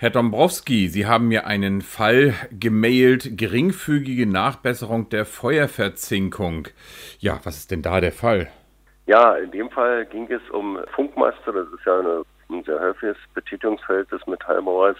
[0.00, 6.68] Herr Dombrowski, Sie haben mir einen Fall gemailt, geringfügige Nachbesserung der Feuerverzinkung.
[7.18, 8.46] Ja, was ist denn da der Fall?
[9.06, 11.52] Ja, in dem Fall ging es um Funkmaste.
[11.52, 14.96] Das ist ja eine, ein sehr häufiges Betätigungsfeld des Metallbauers.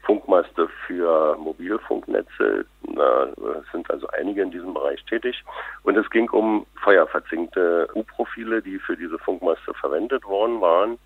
[0.00, 2.64] Funkmaste für Mobilfunknetze.
[2.84, 3.28] Da
[3.70, 5.44] sind also einige in diesem Bereich tätig.
[5.82, 10.98] Und es ging um feuerverzinkte U-Profile, die für diese Funkmaste verwendet worden waren.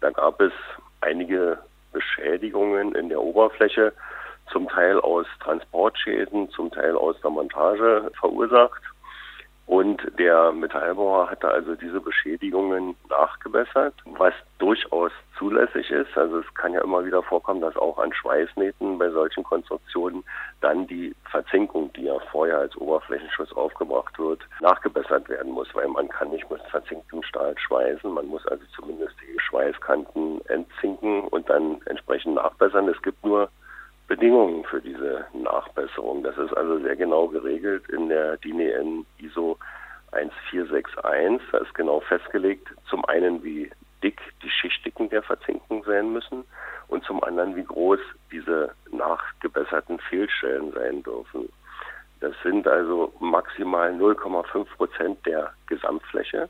[0.00, 0.52] Da gab es
[1.02, 1.58] einige
[1.92, 3.92] Beschädigungen in der Oberfläche,
[4.52, 8.82] zum Teil aus Transportschäden, zum Teil aus der Montage verursacht.
[9.66, 16.16] Und der Metallbauer hatte also diese Beschädigungen nachgebessert, was durchaus zulässig ist.
[16.16, 20.22] Also es kann ja immer wieder vorkommen, dass auch an Schweißnähten bei solchen Konstruktionen
[20.60, 26.08] dann die Verzinkung, die ja vorher als Oberflächenschutz aufgebracht wird, nachgebessert werden muss, weil man
[26.08, 28.08] kann nicht mit verzinktem Stahl schweißen.
[28.12, 29.16] Man muss also zumindest
[29.56, 32.88] Schweißkanten entzinken und dann entsprechend nachbessern.
[32.88, 33.48] Es gibt nur
[34.06, 36.22] Bedingungen für diese Nachbesserung.
[36.22, 39.56] Das ist also sehr genau geregelt in der DIN EN ISO
[40.12, 41.48] 1461.
[41.50, 43.70] Da ist genau festgelegt, zum einen wie
[44.02, 46.44] dick die Schichtdicken der Verzinkung sein müssen
[46.88, 48.00] und zum anderen wie groß
[48.30, 51.48] diese nachgebesserten Fehlstellen sein dürfen.
[52.20, 56.48] Das sind also maximal 0,5 Prozent der Gesamtfläche.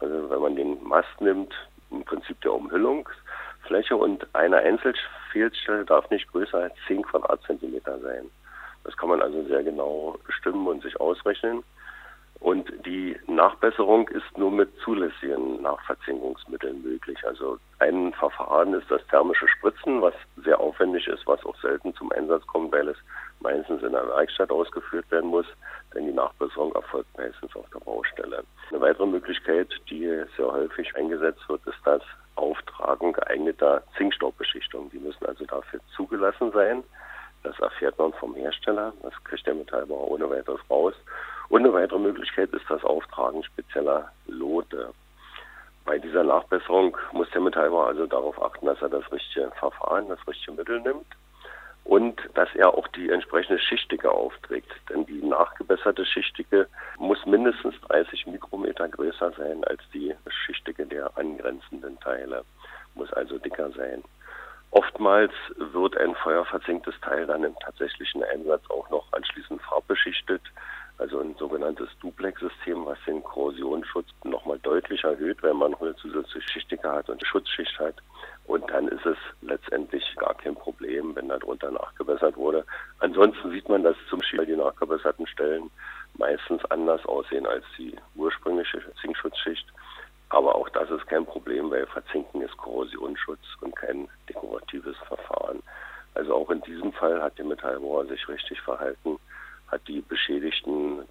[0.00, 1.54] Also wenn man den Mast nimmt,
[1.90, 8.30] im Prinzip der Umhüllungsfläche und eine Einzelfehlstelle darf nicht größer als 10 Quadratzentimeter sein.
[8.84, 11.62] Das kann man also sehr genau bestimmen und sich ausrechnen.
[12.40, 17.18] Und die Nachbesserung ist nur mit zulässigen Nachverzinkungsmitteln möglich.
[17.26, 20.14] Also ein Verfahren ist das thermische Spritzen, was
[20.44, 22.96] sehr aufwendig ist, was auch selten zum Einsatz kommt, weil es
[23.40, 25.46] meistens in der Werkstatt ausgeführt werden muss,
[25.94, 28.44] denn die Nachbesserung erfolgt meistens auf der Baustelle.
[28.70, 32.02] Eine weitere Möglichkeit, die sehr häufig eingesetzt wird, ist das
[32.36, 34.90] Auftragen geeigneter Zinkstaubbeschichtungen.
[34.90, 36.84] Die müssen also dafür zugelassen sein.
[37.48, 38.92] Das erfährt man vom Hersteller.
[39.02, 40.92] Das kriegt der Metallbauer ohne weiteres raus.
[41.48, 44.92] Und eine weitere Möglichkeit ist das Auftragen spezieller Lote.
[45.86, 50.18] Bei dieser Nachbesserung muss der Metallbauer also darauf achten, dass er das richtige Verfahren, das
[50.28, 51.06] richtige Mittel nimmt
[51.84, 54.70] und dass er auch die entsprechende Schichtige aufträgt.
[54.90, 60.14] Denn die nachgebesserte Schichtige muss mindestens 30 Mikrometer größer sein als die
[60.44, 62.44] Schichtige der angrenzenden Teile,
[62.94, 64.04] muss also dicker sein.
[64.70, 70.42] Oftmals wird ein feuerverzinktes Teil dann im tatsächlichen Einsatz auch noch anschließend farbbeschichtet,
[70.98, 76.90] also ein sogenanntes Duplex-System, was den Korrosionsschutz nochmal deutlich erhöht, wenn man eine zusätzliche Schichtige
[76.90, 77.94] hat und eine Schutzschicht hat.
[78.46, 82.64] Und dann ist es letztendlich gar kein Problem, wenn darunter nachgebessert wurde.
[82.98, 85.70] Ansonsten sieht man, dass zum Beispiel die nachgebesserten Stellen
[86.14, 89.66] meistens anders aussehen als die ursprüngliche Zinkschutzschicht.
[90.30, 95.60] Aber auch das ist kein Problem, weil Verzinken ist Korrosionsschutz und kein dekoratives Verfahren.
[96.14, 99.18] Also auch in diesem Fall hat der Metallbohrer sich richtig verhalten,
[99.68, 101.07] hat die beschädigten